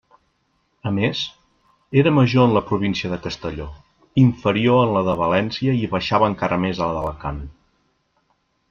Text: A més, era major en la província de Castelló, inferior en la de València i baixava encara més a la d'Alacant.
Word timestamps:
A 0.91 0.93
més, 0.93 1.19
era 2.03 2.13
major 2.15 2.47
en 2.49 2.55
la 2.57 2.63
província 2.71 3.11
de 3.13 3.19
Castelló, 3.27 3.69
inferior 4.25 4.83
en 4.87 4.97
la 4.97 5.07
de 5.11 5.17
València 5.23 5.79
i 5.83 5.93
baixava 5.95 6.33
encara 6.35 6.61
més 6.67 6.81
a 6.87 6.91
la 6.91 6.99
d'Alacant. 6.99 7.43